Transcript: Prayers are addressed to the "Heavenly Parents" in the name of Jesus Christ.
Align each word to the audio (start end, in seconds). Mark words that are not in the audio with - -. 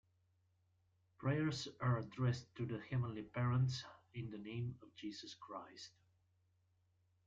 Prayers 1.19 1.67
are 1.79 1.99
addressed 1.99 2.47
to 2.55 2.65
the 2.65 2.79
"Heavenly 2.89 3.21
Parents" 3.21 3.83
in 4.15 4.31
the 4.31 4.39
name 4.39 4.75
of 4.81 4.95
Jesus 4.95 5.35
Christ. 5.35 5.91